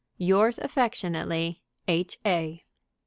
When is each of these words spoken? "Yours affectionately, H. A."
"Yours 0.17 0.57
affectionately, 0.57 1.61
H. 1.87 2.17
A." 2.25 2.65